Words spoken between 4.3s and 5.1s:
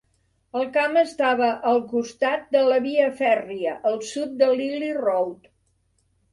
de Lillie